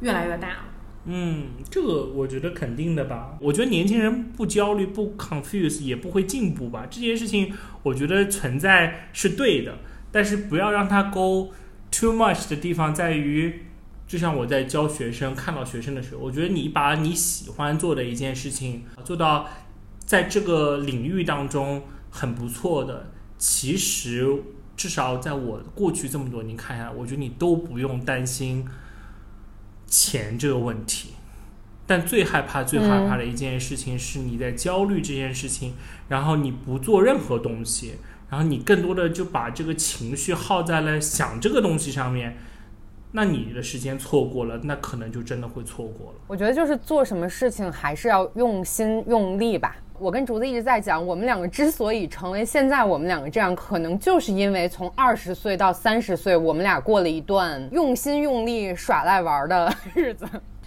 [0.00, 0.64] 越来越大了。
[1.06, 3.38] 嗯，这个我觉得肯定的吧。
[3.40, 6.86] 我觉得年轻人不焦虑、不 confuse 也不会进步吧。
[6.90, 7.50] 这件事情
[7.82, 9.78] 我觉得存在是对的，
[10.12, 11.50] 但是不要让它 go
[11.90, 13.62] too much 的地方在于，
[14.06, 19.48] 就像我在教学生、看到学生的时候，我觉得你把你喜欢做的一件事情做到
[19.98, 23.12] 在这个领域当中很不错的，
[23.46, 24.26] 其实
[24.74, 28.66] 至少在我过去这么多年看下来，我觉得你都不用担心
[29.86, 31.10] 钱这个问题。
[31.86, 35.74] 但最害怕、最害怕的一件事情是你在焦虑这件事情，
[36.08, 37.96] 然后你不做任何东西，
[38.30, 42.38] 然后你更多的就把这个情绪耗在了想这个东西上面，
[43.12, 46.18] 那你的时间错过了，那可能就真的会错过了。
[46.26, 49.76] 我觉得就是做什么事情还是要用心用力吧。
[49.98, 60.26] 我跟竹子一直在讲，我们两个之所以成为现在我们两个这样，可能就是因为从二十岁到三十岁，我们俩过了一段用心用力耍赖玩的 日子。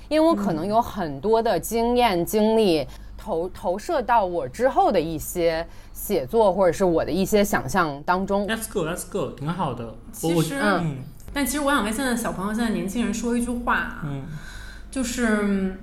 [0.10, 2.88] 因为我可能有很多的经验经历
[3.18, 8.48] 投投射到我之后的一些写作或者是我的一些想象当中。
[8.48, 9.86] Let's go, let's go，挺好的。
[9.88, 11.00] 我其实，嗯
[11.34, 14.24] 但其实我想为现在的小朋友、现在年轻人说一句话啊，嗯
[14.90, 15.78] 就是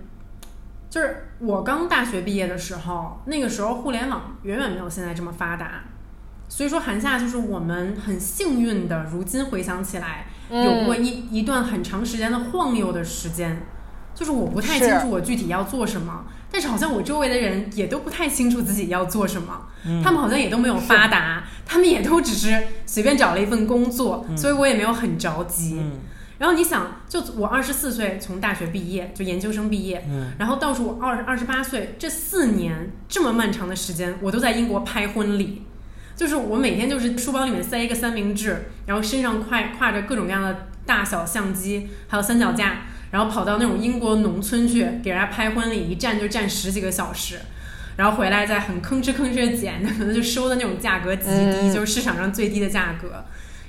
[0.88, 5.84] 就是我刚大学毕业的时候，那个时候互联网远远没有现在这么发达，
[6.48, 13.62] 所以说寒夏就是我们很幸运的，如今回想起来，有过一一段很长时间的晃悠的时间，
[14.14, 19.66] 就是我不太清楚我具体要做什么，但是好像我周围的人也都不太清楚自己要做什么，
[20.02, 25.78] 他们好像也都没有发达，他们也都只是随便找了一份工作，所以我也没有很着急。
[25.78, 25.92] 嗯
[26.38, 35.62] 然后你想，就我二十四岁从大学毕业，就研究生毕业，嗯，然后倒数二二十八岁，这四年这么漫长的时间，我都在英国拍婚礼。
[36.16, 47.40] 就是我每天就是书包里面塞一个三明治，然后身上挎挎着各种各样的大小相机，还有三脚架，然后跑到那种英国农村去给人家拍婚礼，一站就站十几个小时，
[47.96, 53.24] 然后回来再很吭哧吭哧的剪，可能就收的那种价格极低，嗯就是市场上最低的价格。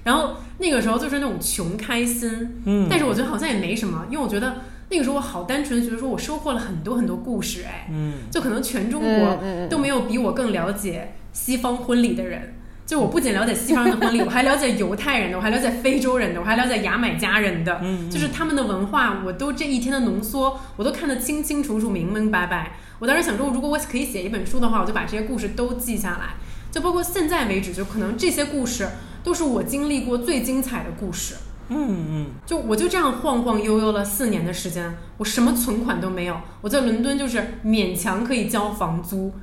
[0.06, 2.88] 然后那个时候就是那种穷开心，嗯。
[2.90, 8.20] 但是我觉得好像也没什么，因为我觉得那个时候我好单纯，觉得说我收获了很多很多故事，哎，嗯。
[8.32, 12.54] 就可能全中嗯国都没有比我更了解西方婚礼的人。
[12.86, 18.08] 就我不仅了解西方人的婚礼， 我还了解犹太人的，我还了解非洲人的，我还了解牙买加人的，嗯。
[18.12, 22.74] 就是他们的文化，我都这一天的浓缩，我都看得清清楚楚、明明白白。
[23.00, 26.36] 我当时想说，如果我可以写一本书的话，我就把这些故事都记下来，
[26.72, 28.88] 就包括现在为止，就可能这些故事
[29.26, 31.36] 都是我经历过最精彩的故事。
[31.68, 39.34] 嗯嗯就我就这样晃晃悠悠了四年的时间，我什么存款都没有，我在伦敦就是勉强可以交房租。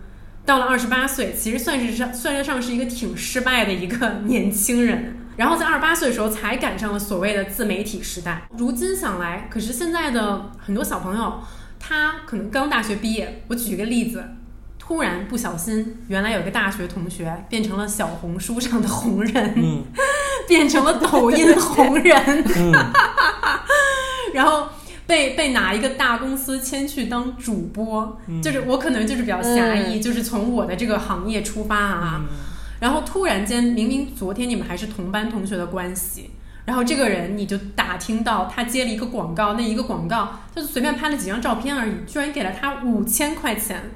[0.46, 5.16] 到了二十八岁，其实算是上算得上是一个挺失败的一个年轻人。
[5.36, 8.46] 然后在二十八岁的时候才赶上了所谓的自媒体时代。
[8.56, 11.40] 如今想来，可是现在的很多小朋友，
[11.80, 13.42] 他可能刚大学毕业。
[13.48, 14.22] 我举个例子，
[14.84, 19.54] 突然不小心，原来有个大学同学变成了小红书上的红人。
[19.56, 19.84] 嗯。
[20.48, 22.72] 变成了抖音红人，嗯。
[24.34, 24.66] 然后
[25.06, 32.22] 被被哪一个大公司签去当主播，就是我可能就是比较狭义，就是从我的这个行业出发啊，
[32.80, 36.30] 然后突然间明明昨天你们还是同班同学的关系。
[36.64, 43.90] 然后这个人，你就打听到他接了一个广告，那一个广告就是随便拍了几张照片而已，居然给了他五千块钱，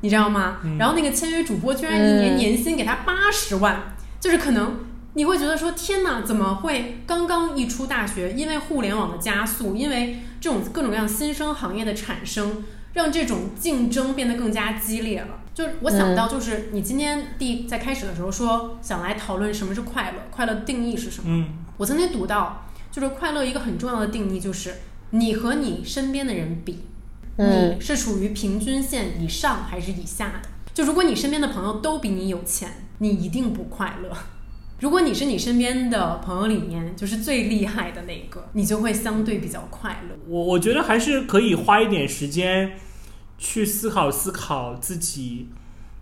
[0.00, 0.58] 你知道吗？
[0.78, 4.80] 然后那个签约主播居然一年嗯年薪给他八十万，就是可能
[5.14, 15.40] 你会觉得说天哪，怎么会刚刚一出大学，因为互联网的加速，因为这种各种各样新生行业的产生，让这种竞争变得更加激烈了。
[15.52, 21.24] 就是我想到，就是你今天第在开始的时候说想来讨论什么是快乐，快乐定义是什么？
[21.26, 24.74] 嗯我曾经读到，就是快乐一个很重要的定义就是
[25.10, 26.84] 你和你身边的人比，
[27.38, 30.48] 嗯你是处于平均线以上还是以下的？
[30.74, 34.16] 就如果你身边的朋友都比你有钱，你一定不快乐。
[34.80, 40.16] 如果你是你身边的朋友里面就是最厉害的那个，你就会相对比较快乐。
[40.28, 42.74] 我我觉得还是可以花一点时间
[43.38, 45.48] 去思考思考自己，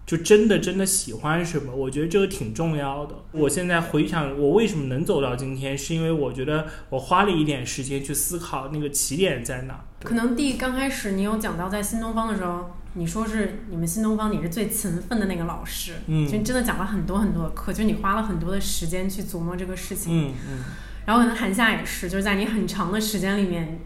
[0.05, 1.75] 就真的真的喜欢什么。
[1.75, 3.14] 我觉得这个挺重要的。
[3.33, 9.86] 我现在回想，我为什么能走到今天，是因为我觉得我花了一点时间去思考那个起点在哪。
[10.03, 20.31] 可能第刚开始你有讲到在新东方的时候，你说是你们新东方你是最勤奋的那个老师，嗯就真的讲了很多很多的课，就你花了很多的时间去琢磨这个事情。
[20.31, 20.59] 嗯嗯
[21.07, 23.79] 然后可能韩夏也是，就是在你很长的时间里面，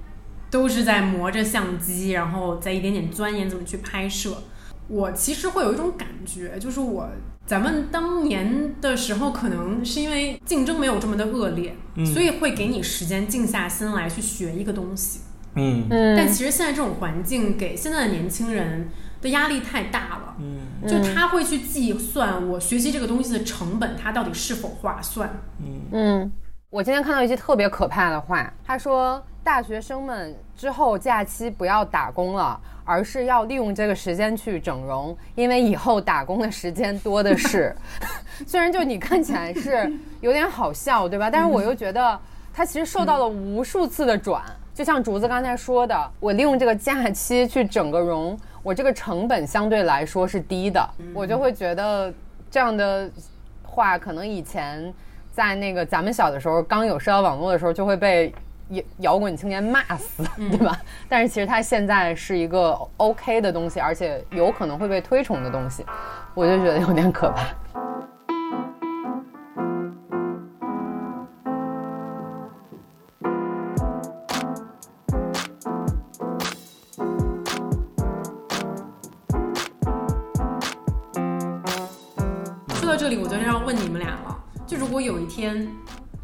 [0.50, 4.42] 都是在磨着相机，然后在一点点钻研怎么去拍摄。
[4.88, 7.08] 我其实会有一种感觉，就是我
[7.44, 15.20] 咱们当年的时候，可能是因为竞争没有这么的恶劣，嗯所以会给你时间静下心来去学一个东西。
[15.54, 18.88] 嗯嗯，但其实现在这种环境给现在的年轻人
[19.20, 25.28] 的压力太大了，嗯就他会去计算我学习这个东西的成本，它到底是否划算。
[25.92, 26.30] 嗯，
[26.70, 37.74] 我今天看到一句特别可怕的话，他说大学生们之后假期不要打工了，而是要利用这个时间去整容，因为以后打工的时间多的是。
[38.46, 41.28] 虽然就你看起来是有点好笑，对吧？
[41.28, 42.18] 但是我又觉得
[42.54, 44.42] 他其实受到了无数次的转。
[44.80, 52.10] 就像竹子刚才说的，我利用这个假期去整个容，我这个成本相对来说是低的，我就会觉得
[52.50, 53.06] 这样的
[53.62, 54.90] 话，可能以前
[55.32, 58.32] 在那个咱们小的时候，刚有社交网络的时候，就会被
[58.70, 60.80] 摇摇滚青年骂死，对吧？
[61.10, 65.84] 但是其实它现在是一个 OK 的东西，而且有可能会被推崇的东西，
[66.32, 67.42] 我就觉得有点可怕。
[83.70, 85.64] 问你们俩了，就如果有一天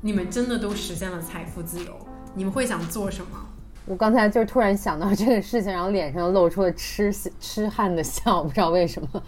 [0.00, 1.96] 你们真的都实现了财富自由，
[2.34, 3.38] 你们会想做什么？
[3.84, 9.22] 我刚才就突然想到这个事情，然后脸上露出了痴痴汉的笑，不知道为什么。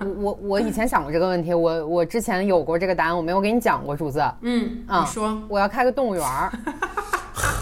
[0.00, 4.22] 我我我以前想过这个问题，我我之前有过这个答案，我没有给你讲过，主子。
[4.42, 6.52] 嗯，啊你说，我要开个动物园儿，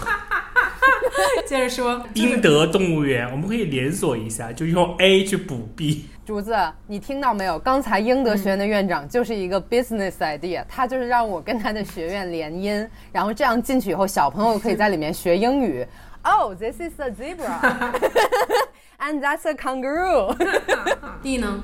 [1.47, 6.07] 接着说，英德动物园，我们可以连锁一下，就用 A 去补 B。
[6.25, 6.57] 竹子，
[6.87, 7.59] 你听到没有？
[7.59, 15.85] 刚才英德学院的院长就是一个 business idea，他就是让我跟他的学院联姻，然后这样进去以后，小朋友可以在里面学英语。
[16.27, 17.61] Oh, this is a zebra,
[18.97, 20.35] and that's a kangaroo.
[21.21, 21.61] D 呢？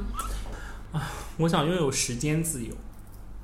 [1.38, 2.72] 我想拥有时间自由。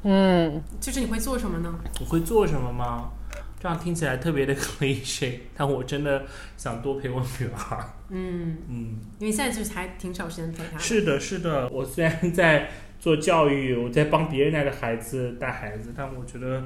[0.04, 1.74] 嗯，就是你会做什么呢？
[2.00, 3.10] 我会做什么吗？
[3.60, 7.94] 这样听起来特别的 cliche，但我真的想多陪我女儿。
[8.10, 10.78] 嗯，嗯，因为现在就是还挺少时间陪她。
[10.78, 11.68] 是的，是的。
[11.70, 16.66] 我虽然在做教育，我在帮别人家的孩子带孩子，但我觉得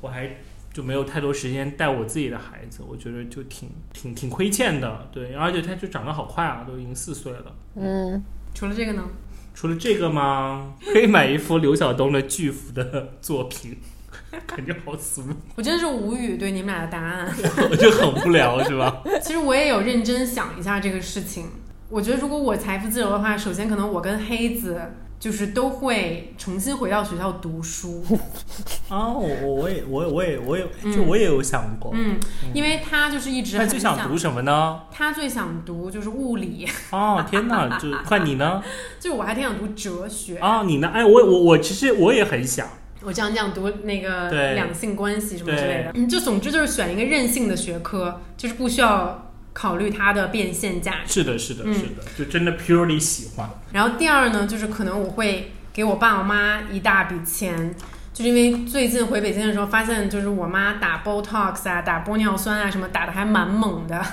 [0.00, 0.36] 我还
[0.72, 5.08] 就没有太多时间带我自己的孩子，我觉得就挺挺挺亏欠的。
[5.12, 7.54] 对，而且他就长得好快啊，都已经四岁了。
[7.76, 8.24] 嗯，
[8.54, 9.04] 除了这个呢？
[9.52, 10.74] 除了这个吗？
[10.80, 13.76] 可以买一幅刘晓东的巨幅的作品，
[14.46, 15.22] 感觉好俗，
[15.56, 17.28] 我真的是无语对你们俩的答案。
[17.70, 19.02] 我就很无聊，是吧？
[19.22, 21.46] 其实我也有认真想一下这个事情。
[21.88, 24.80] 我觉得如果我财富自由的话，首先可能我跟黑子
[25.18, 28.04] 就是都会重新回到学校读书。
[28.88, 32.16] 啊，我我我也我我也我也嗯就我也有想过，嗯，
[32.54, 34.82] 因为他就是一直那很最想读什么呢？
[34.92, 38.62] 他最想读就是物理，哦，天哪，就换你呢？
[39.00, 40.38] 就是我还挺想读哲学。
[40.38, 40.88] 啊，你呢？
[40.94, 42.68] 哎，我我我其实我也很想，
[43.02, 51.22] 我这样这样读那个两性关系什么之类的，嗯，就总之就是选一个任性的学科，就是不需要考虑它的变现价值。
[51.22, 51.74] 是的，是的，嗯。
[51.74, 53.48] 是的，就真的 purely 喜欢。
[53.72, 57.74] 然后第二呢，就是可能我会给我爸我妈一大笔钱，
[58.12, 64.04] 就是因为最近回北京的时候发现，就是我妈打 Botox 啊、打玻尿酸啊什么打的还蛮猛的，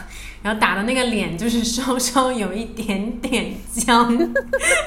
[0.47, 4.17] 然后打的那个脸就是稍稍有一点点僵，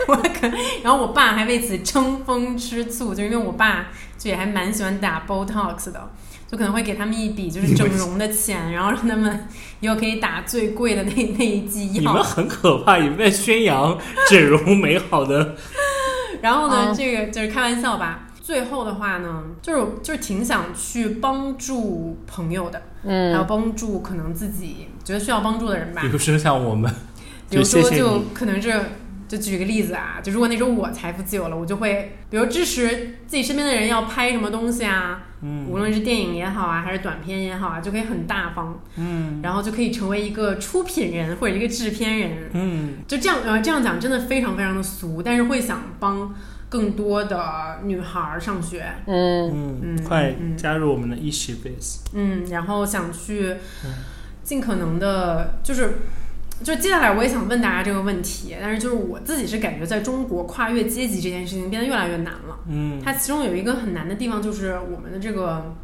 [0.08, 0.48] 我可，
[0.82, 6.10] 然后我爸还为此争风吃醋，就因为我爸就也还蛮喜欢打 Botox 的。
[6.50, 9.46] 就可能会给他们一笔就是整容的钱，然后让他们
[9.80, 12.00] 以后可以打最贵的那那一剂药。
[12.00, 13.96] 你们很可怕，你们在宣扬
[14.28, 15.54] 整容美好的。
[16.40, 18.26] 然后呢，嗯这个就是开玩笑吧。
[18.42, 26.08] 最后的话呢，就是就是挺想去帮助朋友的，还有嗯，帮助可能自己觉得需要帮助的人吧比。
[26.08, 26.92] 如说像我们，
[27.50, 28.22] 比如说，就。
[28.34, 28.72] 可能是
[29.28, 46.34] 就举个例子啊，就如果那时候我财富自由了，我就会比如支持自己身边的人要拍什么东西啊，嗯无论是电影也好啊，还是短片也好啊，就可以很大方，嗯然后就可以成为一个出品人或者一个制片人，嗯，就这样呃，这样讲真的非常非常的俗，但是会想帮
[46.68, 51.98] 更多的女孩儿上学，嗯，嗯，嗯快嗯加入我们的一起 base。
[52.14, 53.54] 嗯，然后想去
[54.50, 55.98] 尽可能的，就是。
[56.62, 62.58] 就接下来我也想问大家这个问题，但是就是我自己是感觉在中国跨越阶级这件事情变得越来越难了。
[62.68, 65.74] 嗯它其中有一个很难的地方，就是我们的这个，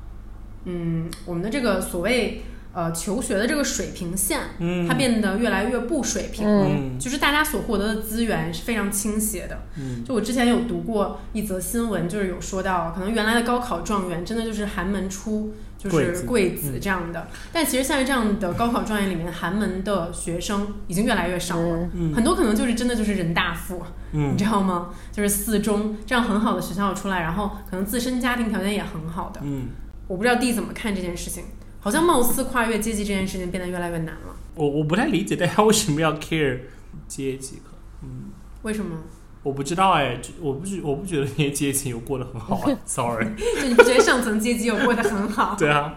[0.67, 2.43] 嗯，我们的这个所谓
[2.77, 6.47] 呃求学的这个水平线，嗯，它变得越来越不水平。
[6.47, 9.59] 嗯就是大家所获得的资源是非常倾斜的。
[9.79, 17.29] 嗯就我之前有读过一则新闻，就是有说到，可能原来的高考状元真的就是寒门出，就是贵子这样的。
[17.51, 21.89] 但其实现在这样的高考状元里面，寒门的学生已经越来越少了。
[21.95, 24.91] 嗯很多可能就是真的就是人大附，你嗯知道吗？
[25.11, 29.41] 就是四中这样很好的学校出来，然后可能自身家庭条件也很好的。
[29.43, 29.69] 嗯，
[30.09, 31.45] 我不知道弟怎么看这件事情，
[31.87, 34.35] 好像貌似跨越阶级这件事情变得越来越难了。
[34.57, 36.59] 我我不太理解 大家为什么要 care
[37.07, 37.63] 阶级。
[38.03, 38.25] 嗯，
[38.63, 38.97] 为什么？
[39.45, 43.25] 我不知道哎，我不觉我不觉得那些阶级有过得很好啊， sorry。
[43.37, 45.55] 就你不觉得上层阶级有过得很好？
[45.59, 45.95] 对啊，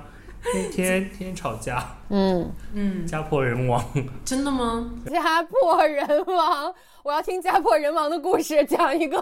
[0.54, 3.84] 天天天天吵架，嗯，嗯，家破人亡。
[4.24, 4.92] 真的吗？
[5.10, 6.72] 家破人亡，
[7.02, 9.20] 我要听家破人亡的故事，讲一个。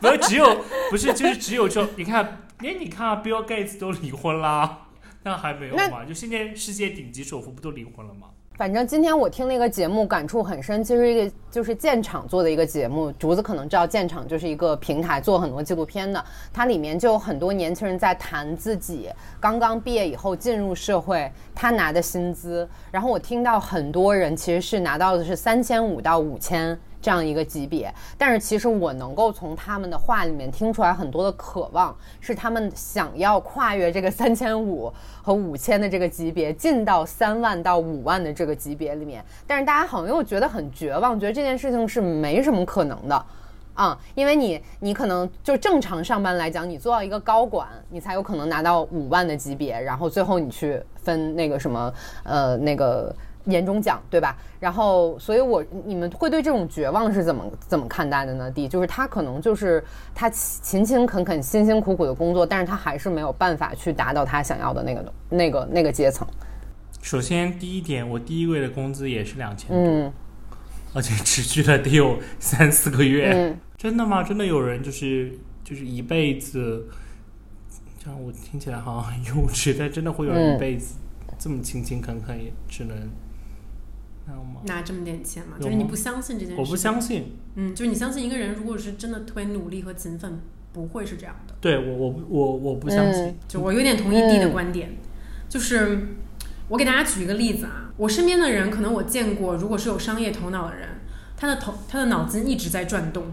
[0.00, 4.78] 不是只有不是就是只有就你看，连你看啊，Bill Gates 都离婚啦，
[5.22, 6.04] 那还没有吗？
[6.04, 8.28] 就现在世界顶级首富不都离婚了吗？
[8.54, 19.08] 反正今天我听那个节目感触很深，其实一个就是建厂做的一个节目，竹子可能知道建厂就是一个平台做很多纪录片的，它里面就有很多年轻人在谈自己
[19.40, 26.78] 刚刚毕业以后进入社会，他拿的薪资，然后我听到很多人其实是拿到的是三千五到五千。
[27.02, 39.22] 这样一个级别，但是其实我能够从他们的话里面听出来很多的渴望，是他们想要跨越这个 三千五和五千的这个级别，进到三万到五万的这个级别里面。
[39.46, 43.26] 但是大家好像又觉得很绝望，觉得这件事情是没什么可能的。
[43.74, 53.12] 啊、因为你你可能就正常上班来讲，你做到一个高管，你才有可能拿到五万的级别，然后最后你去分那个什么呃那个
[53.44, 54.36] 年终奖，对吧？
[54.60, 58.50] 然后，所以我你们会对这种绝望是怎么怎么看待的呢？
[58.50, 59.82] 第一，就是他可能就是
[60.14, 66.26] 他勤勤恳恳、辛辛苦苦的工作，但是他还是没有办法去达到他想要的那个那个那个阶层。
[67.00, 70.12] 首先第一点，我第一个月的工资也是两千多，嗯
[70.94, 73.32] 而且持续了得有 三四个月。
[73.34, 74.22] 嗯，真的吗？
[74.22, 75.32] 真的有人就是
[75.64, 76.86] 就是一辈子，
[77.98, 80.96] 这样我听起来好像很幼稚，但真的会有人嗯一辈子
[81.38, 82.96] 这么勤勤恳恳，也只能
[84.66, 86.60] 拿这么点钱吗就是你不相信这件事。
[86.60, 87.36] 我不相信。
[87.56, 90.40] 嗯，就是你相信一个人，如果是真的特别努力和勤奋，
[90.72, 91.54] 不会是这样的。
[91.60, 93.24] 对我，我我我不相信。
[93.24, 94.96] 嗯就我有点同意 D 的嗯观点，
[95.48, 96.08] 就是
[96.68, 100.88] 我给大家举一个例子啊，我身边的人可能我见过，如果是有商业头脑的人，
[101.36, 103.24] 他的头他的脑筋一直在转动，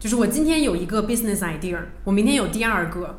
[0.00, 3.18] 就是我今天有一个 business idea，我明天有第二个，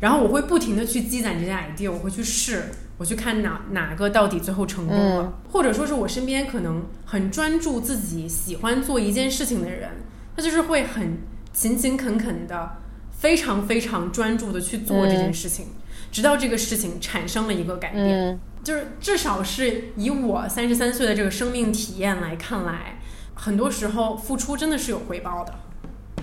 [0.00, 2.66] 然后我会不停的去积攒这些 idea，我会去试，
[2.98, 9.90] 我去看哪哪个到底最后成功了，或者说是我身边可能很专注自己喜欢做一件事情的人，
[10.36, 11.18] 他就是会很
[11.52, 12.78] 勤勤恳恳的。
[13.16, 15.68] 非常非常专注的去做这件事情，
[16.12, 18.06] 直到这个事情产生了一个改变。
[18.06, 22.98] 嗯就是至少是以我三十三岁的这个生命体验来看来，
[23.34, 25.54] 很多时候付出真的是有回报的。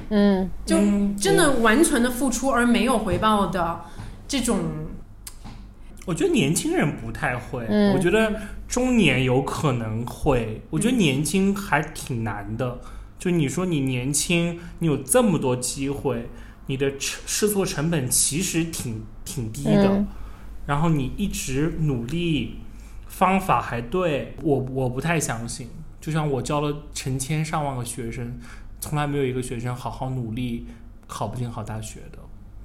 [0.09, 3.81] 嗯就嗯真的完全的付出而没有回报的
[4.27, 4.59] 这种，
[6.05, 10.61] 我觉得年轻人不太会，嗯我觉得中年有可能会。
[10.69, 12.79] 我觉得年轻还挺难的。
[13.19, 16.27] 就你说你年轻，你有这么多机会，
[16.65, 20.07] 你的试错成本其实挺挺低的，嗯
[20.65, 22.57] 然后你一直努力，
[23.07, 25.67] 方法还对，我我不太相信。
[25.99, 28.39] 就像我教了成千上万个学生，
[28.79, 30.65] 从来没有一个学生好好努力
[31.07, 32.17] 考不进好大学的，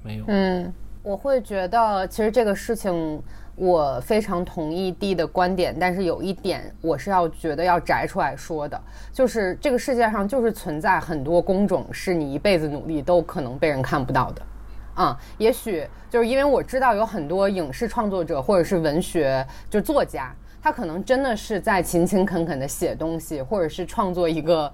[0.03, 0.25] 没有。
[0.27, 0.73] 嗯，
[1.07, 3.23] 我会觉得其实这个事情
[3.55, 8.77] 我非常同意 D 的观点，但是有一点我是要觉得要摘出来说的，
[9.13, 14.41] 就是这个世界上就是存在很多工种是你一辈子努力都可能被人看不到的。
[14.95, 24.69] 啊、也许就是因为我知道有很多影视创作者或者是文学就作家，他可能真的是在勤勤恳恳的写东西，或者是创作一个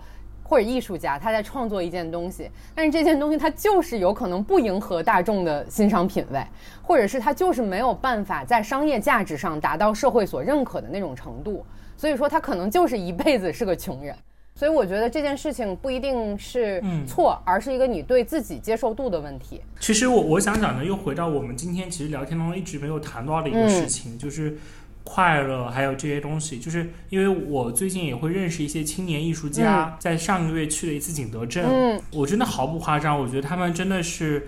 [0.54, 6.40] 或者艺术家他在创作一件东西，但是这件东西它就是有可能不迎合大众的欣赏品味，
[6.80, 11.66] 或者是它就是没有办法在商业价值上达到社会所认可的那种程度，
[11.98, 14.16] 所以说他可能就是一辈子是个穷人。
[14.56, 19.60] 所以我觉得这件事情不一定是错，而是一个你对自己接受度的问题。
[19.80, 24.56] 其实我我想讲的，又回到我们今天其实聊天当中一直没有谈到的一个事情，就是
[25.04, 26.60] 快乐，还有这些东西。
[26.60, 34.48] 就是因为我最近也会认识一些青年艺术家，在上个月去了一次景德镇，嗯我真的毫不夸张，我觉得他们真的是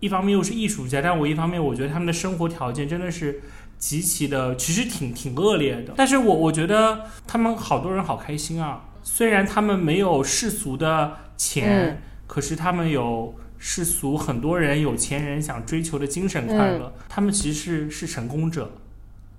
[0.00, 3.40] 一方面又是艺术家，但我一方面我觉得他们的生活条件真的是。
[3.78, 8.84] 极其的，其实挺挺恶劣的，但是我我觉得他们好多人好开心啊。
[9.02, 11.98] 虽然他们没有世俗的钱，嗯
[12.28, 18.70] 可是他们有世俗很多人有钱人想追求的精神快乐，他们其实是是成功者，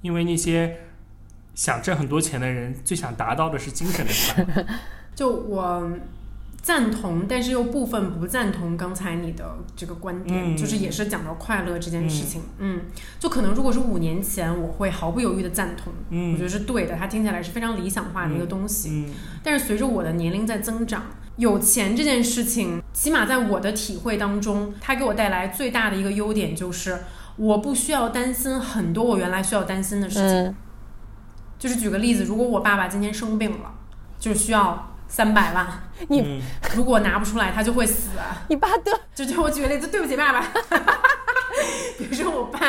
[0.03, 0.77] 因为那些
[1.55, 4.67] 想挣很多钱的人最想达到的是精神的快乐。
[5.15, 5.91] 就我
[6.61, 12.41] 赞同，但是又部分不赞同刚才你的这个观点，嗯就是也是讲到快乐这件事情。
[12.57, 12.81] 嗯，
[13.19, 18.89] 就可能如果是五年前，我会毫不犹豫的赞同，我觉嗯得是对的，它听起来是非常理想化的一个东西。
[18.91, 21.03] 嗯但是随着我的年龄在增长，
[21.35, 26.97] 有钱这件事情，起码在我的体会当中，它给我带来最大的一个优点就是，
[27.35, 30.43] 我不需要担心很多我原来需要担心的事情。
[30.45, 30.55] 嗯
[31.59, 33.73] 就是举个例子，如果我爸爸今天生病了，
[34.19, 35.65] 就需要三百万，
[36.09, 36.41] 你嗯
[36.75, 38.09] 如果拿不出来，他就会死。
[38.49, 40.41] 你爸的就就我举个例子，对不起爸爸。
[41.97, 42.59] 比如说我爸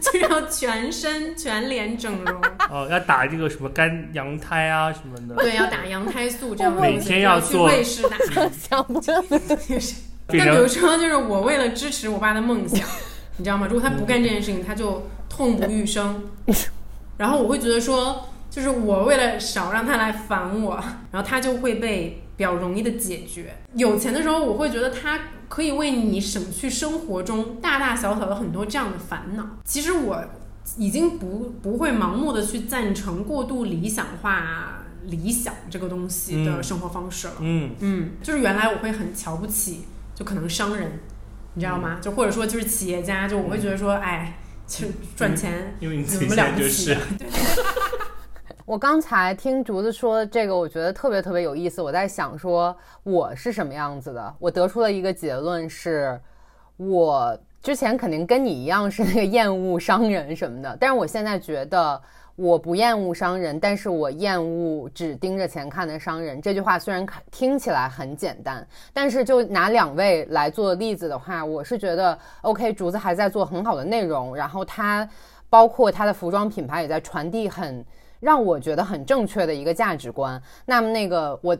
[0.00, 2.40] 就要全身全脸整容，
[2.70, 8.16] 哦，要打这个什么肝羊胎啊什么的，对，要打羊胎素这样的每天要去做卫视打。
[8.56, 9.96] 想不到，就是
[10.28, 12.88] 变但比如说，就是我为了支持我爸的梦想，
[13.40, 13.66] 你知道吗？
[13.66, 16.24] 如果他不干这件事情，他就痛不欲生。
[17.16, 20.74] 然后我会觉得说，就是我为了少让他来烦我，
[21.10, 23.56] 然后他就会被比较容易的解决。
[23.74, 25.18] 有钱的时候，我会觉得他
[25.48, 29.46] 可以为你省去生活中大大小小的很多这样的烦恼。
[29.64, 30.22] 其实我
[30.76, 37.34] 已经不不会盲目的去赞成过度理想化理想这个东西的嗯生活方式了。
[37.40, 41.00] 嗯嗯，就是原来我会很瞧不起，就可能商人，
[41.60, 41.98] 你知道吗？
[42.00, 44.34] 就或者说就是企业家，就我会觉得说，哎，
[44.66, 47.00] 就赚钱因为你自己有什么了不起的？
[47.18, 47.28] 对
[48.64, 51.82] 我刚才听竹子说这个，我觉得特别特别有意思。
[51.82, 56.18] 我在想说我是什么样子的，我得出了一个结论是，
[56.78, 62.00] 我之前肯定跟你一样是那个厌恶商人什么的，但是我现在觉得
[62.40, 66.40] 我不厌恶商人，但是我厌恶只盯着钱看的商人。
[66.40, 75.06] 这句话虽然听起来很简单，但是就拿两位来做例子的话，我是觉得 OK，竹子还在做很好的内容，然后他
[75.50, 77.84] 包括他的服装品牌也在传递很。
[78.20, 80.38] 让我觉得很正确的一个价值观。
[80.66, 81.56] 那么那个我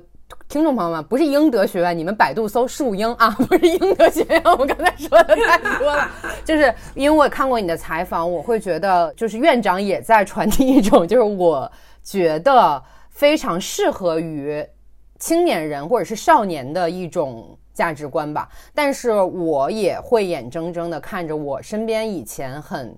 [0.49, 4.43] 听众朋友们，不是英德学院，你们百度搜树英啊， 不是英德学院。
[4.45, 6.11] 我刚才说的太多了，
[6.45, 11.71] 就是因为我看过你的采访，我会觉得就是院长也在传递一种，就是我
[12.03, 14.67] 觉得非常适合于
[15.19, 18.49] 青年人或者是少年的一种价值观吧。
[18.75, 22.97] 但是我也会眼睁睁的看着我身边以前很。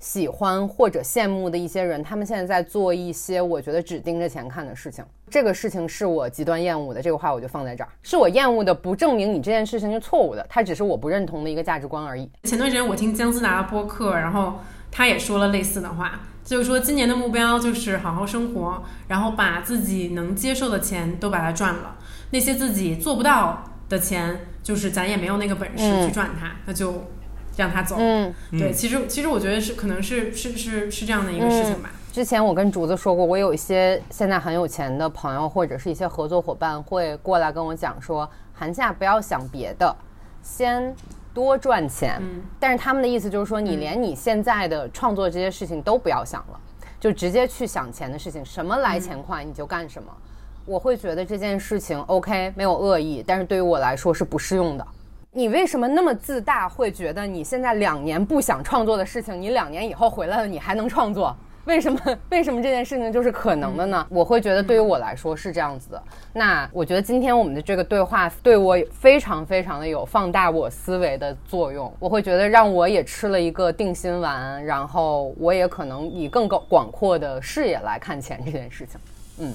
[0.00, 5.04] 喜欢或者羡慕的一些人，他们现在在做一些我觉得只盯着钱看的事情。
[5.28, 7.00] 这个事情是我极端厌恶的。
[7.00, 12.28] 这个话我就放在这儿，是我厌恶的，不证明你这件事情是错误的，它只是我不认同的一个价值观而已。
[12.44, 14.54] 前段时间我听姜思达的播客，然后
[14.90, 21.96] 他也说了类似的话，就是说今年的目标就是好好生活，然后把自己能接受的钱都把它赚了，
[22.30, 27.04] 那些自己做不到的钱，就是咱也没有那个本事去赚它，那就。
[27.60, 31.90] 让他走，嗯，对，其实其实我觉得是可能是是是是这样的一个事情吧。
[32.10, 39.94] 之前我跟竹子说过，我有一些现在很有钱的朋友或者是一些合作伙伴会过来跟我讲说，寒假不要想别的，
[40.42, 40.92] 先
[41.32, 42.16] 多赚钱。
[42.20, 46.60] 嗯，但是他们的意思就是说，你连你现在的创作这些事情都不要想了，
[46.98, 50.10] 就直接去想钱的事情，什么来钱快你就干什么。
[50.66, 54.86] 我会觉得这件事情 OK 没有恶意，但是对于我来说是不适用的。
[55.32, 56.68] 你为什么那么自大？
[56.68, 61.34] 会觉得你现在两年不想创作的事情，你两年以后回来了，你还能创作？
[61.66, 62.00] 为什么？
[62.30, 64.04] 为什么这件事情就是可能的呢？
[64.10, 66.02] 我会觉得对于我来说是这样子的。
[66.32, 71.92] 那我觉得今天我们的这个对话对我非常非常的有放大我思维的作用。
[72.00, 78.98] 我会觉得让我也吃了一个定心丸，然后我也可能以更广广阔的视野来看钱这件事情。
[79.38, 79.54] 嗯。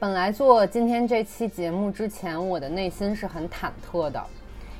[0.00, 4.18] 本来做今天这期节目之前，我的内心是很忐忑的，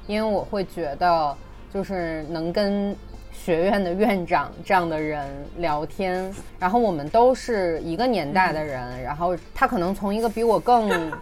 [0.07, 1.37] 因为我会觉得，
[1.71, 2.97] 就是能跟
[3.31, 11.13] 学院的院长这样的人聊天，然后我们都是一个年代的人，然后他可能从一个比我更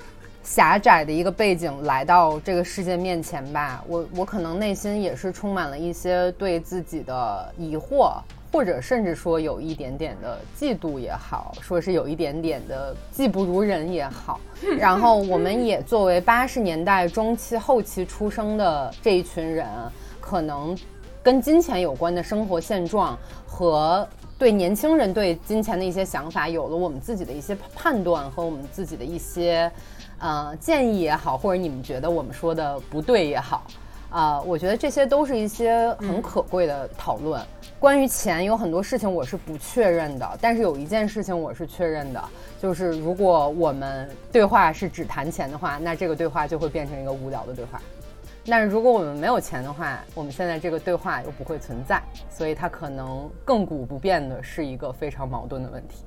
[0.44, 8.12] 狭窄的一个背景来到这个世界面前吧，我我可能内心也是充满了一些对自己的疑惑。
[8.50, 14.40] 或者甚至说有一点点的嫉妒也好，说是有一点点的技不如人也好，
[14.78, 19.66] 然后我们也作为八十年代中期后期出生的这一群人，
[20.20, 20.76] 可能
[21.22, 29.70] 跟金钱有关的生活现状和对年轻人对金钱的一些想法，有了我们自己的一些判断和我们自己的一些
[30.18, 33.62] 呃建议也好，或者你们觉得我们说的不对也好。
[34.10, 37.38] 啊，我觉得这些都是一些很可贵的讨论。
[37.80, 42.22] 关于钱，有很多事情我是不确认的，但是有一件事情我是确认的，
[42.60, 47.80] 就是如果我们对话是只谈钱的话，那这个对话就会变成一个无聊的对话。
[48.46, 56.02] 但是如果我们没有钱的话，我们现在这个对话又不会存在，所以它可能亘古不变的是一个非常矛盾的问题。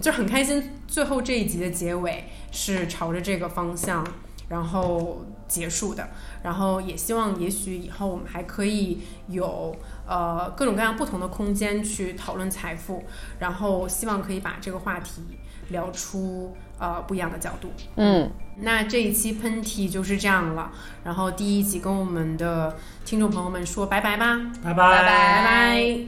[0.00, 2.22] 就很开心，最后这一集的结尾
[2.52, 4.06] 是朝着这个方向。
[4.48, 5.16] 然后
[5.48, 6.08] 结束的，
[6.40, 9.74] 然后也希望，也许以后我们还可以有
[10.06, 13.04] 呃各种各样不同的空间去讨论财富，
[13.38, 15.22] 然后希望可以把这个话题
[15.68, 17.70] 聊出呃不一样的角度。
[17.96, 20.70] 嗯，那这一期喷嚏就是这样了，
[21.04, 25.04] 然后第一集跟我们的听众朋友们说拜拜吧，拜拜拜拜
[25.44, 25.98] 拜。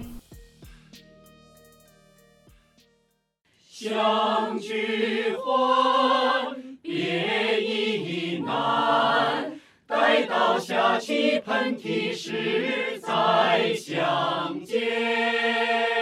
[3.70, 6.56] 相聚欢。
[6.80, 9.57] 别亦难，
[9.88, 15.97] 待到下起喷嚏时再相见。